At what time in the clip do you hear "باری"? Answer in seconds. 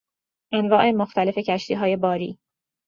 1.95-2.37